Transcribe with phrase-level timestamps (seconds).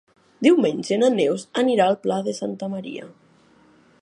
[0.47, 3.11] Diumenge na Neus anirà al Pla de Santa Maria.